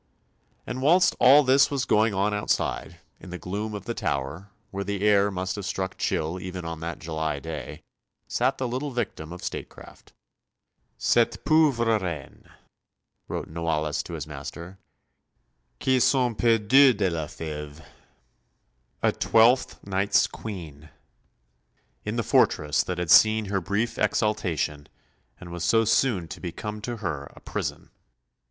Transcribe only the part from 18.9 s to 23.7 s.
a Twelfth Night's Queen in the fortress that had seen her